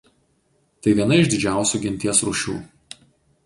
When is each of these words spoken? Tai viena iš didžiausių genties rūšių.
Tai 0.85 0.93
viena 1.01 1.19
iš 1.25 1.29
didžiausių 1.35 1.85
genties 1.87 2.25
rūšių. 2.31 2.59